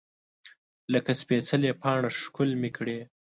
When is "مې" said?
2.61-2.69